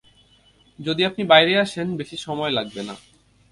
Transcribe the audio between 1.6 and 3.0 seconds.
আসেন, বেশি সময় লাগবে না।